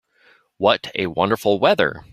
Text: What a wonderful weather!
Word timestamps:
What 0.57 0.89
a 0.95 1.05
wonderful 1.05 1.59
weather! 1.59 2.05